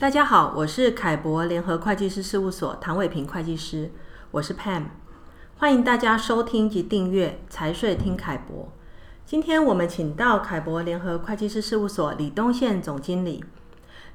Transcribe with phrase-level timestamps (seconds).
[0.00, 3.90] 大家好，我是凯博联合会计师事务所唐伟平会计师，
[4.30, 4.84] 我是 Pam，
[5.56, 8.68] 欢迎大家收听及订阅财税听凯博。
[9.26, 13.44] 今天我们请到凯博联合会计师事务所李东宪总经理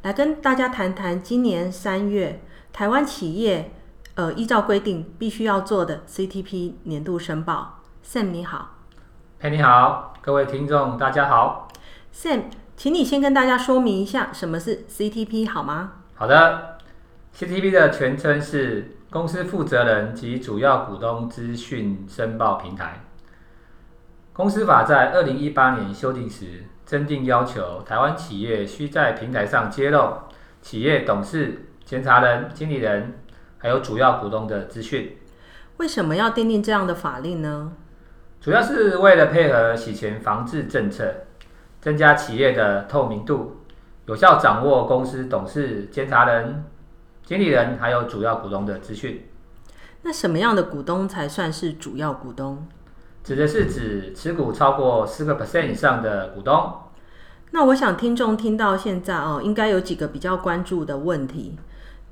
[0.03, 3.73] 来跟大家谈谈今年三月台湾企业
[4.15, 7.81] 呃依照规定必须要做的 CTP 年度申报。
[8.05, 8.77] Sam 你好，
[9.41, 11.67] 嘿、hey, 你好，各位听众大家好
[12.15, 12.43] ，Sam。
[12.83, 16.01] 请你先跟大家说明一下什么是 CTP 好吗？
[16.15, 16.79] 好的
[17.33, 23.05] ，CTP 的全称是公司负责人及主要股东资讯申报平台。
[24.33, 30.15] 公司法在二零一八年修订时，增订要求台湾企业需在平台上揭露
[30.61, 33.13] 企业董事、监察人、经理人
[33.59, 35.17] 还有主要股东的资讯。
[35.77, 37.71] 为什么要订定这样的法令呢？
[38.41, 41.27] 主要是为了配合洗钱防治政策。
[41.83, 43.57] 增加企业的透明度，
[44.05, 46.63] 有效掌握公司董事、监察人、
[47.25, 49.27] 经理人还有主要股东的资讯。
[50.03, 52.65] 那什么样的股东才算是主要股东？
[53.21, 56.71] 指的是指持股超过四个 percent 以上的股东。
[57.51, 61.57] 那我想听众听到现在哦，应该有几个比较关注的问题。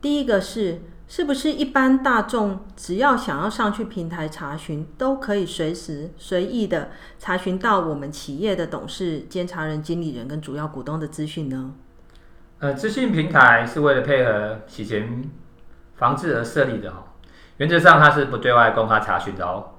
[0.02, 0.82] 第一个是。
[1.12, 11.74] 是不是一般大众只要想要上去平台查询，都可以随时随意的查询到我们企业的董事、监察人、经理人跟主要股东的资讯呢？
[12.60, 15.30] 呃，资讯平台是为了配合洗钱
[15.96, 17.04] 防治而设立的哦。
[17.58, 19.72] 原则上它是不对外公开查询的哦，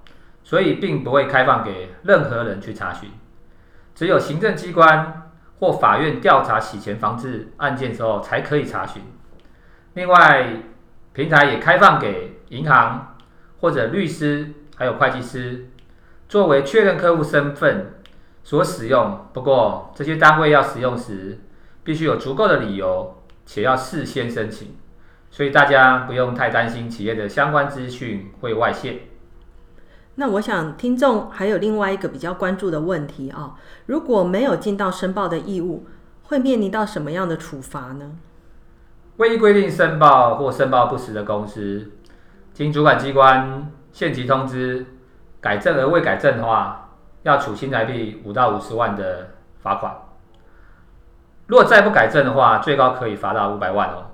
[0.45, 3.09] 所以并不会开放给任何人去查询，
[3.95, 5.31] 只有行政机关
[5.61, 9.01] 或法院调查洗钱防治案件的时候才可以查询。
[9.95, 10.57] 另外，
[11.13, 13.17] 平台也开放给银行
[13.61, 15.67] 或者律师，还有会计师，
[16.29, 17.95] 作为确认客户身份
[18.43, 19.27] 所使用。
[19.33, 21.39] 不过，这些单位要使用时，
[21.85, 24.77] 必须有足够的理由，且要事先申请。
[25.31, 29.03] 所以大家不用太担心企业的相关资讯会外泄。
[30.17, 33.55] 那我想听众还有另外一个比较关注的问题啊，
[33.87, 35.87] 如果没有尽到申报的义务，
[36.25, 38.13] 会面临到什么样的处罚呢？
[39.19, 41.93] 未依规定申报或申报不实的公司，
[42.53, 44.87] 经主管机关限期通知
[45.41, 46.91] 改正而未改正的话，
[47.23, 49.31] 要处新台币五到五十万的
[49.63, 49.95] 罚款。
[51.47, 54.07] 如果再不改正的话，最高可以罚到五百万哦。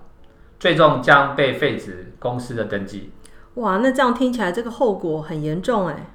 [0.59, 3.13] 最终将被废止公司的登记。
[3.55, 6.07] 哇，那这样听起来这个后果很严重哎。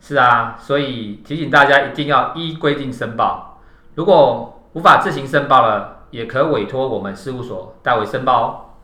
[0.00, 3.60] 是啊，所以提醒大家一定要依规定申报。
[3.96, 8.78] 如果无法自行申报了，也可委托我们事务所代为申报。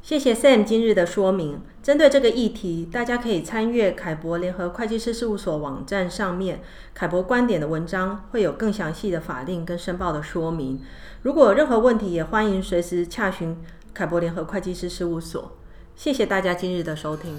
[0.00, 1.60] 谢谢 Sam 今日的说明。
[1.82, 6.60] 针对这个议题，大家可以参阅凯博联合会计师事务所网站上面
[6.94, 10.80] 凯博观点的文章，会有更详细的法令跟申报的说明。
[11.22, 13.56] 如果有任何问题，也欢迎随时洽询
[13.92, 15.52] 凯博联合会计师事务所。
[15.96, 17.36] 谢谢大家今日的收听。